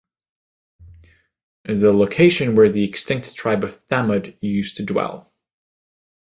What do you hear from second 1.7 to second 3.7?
location where the extinct tribe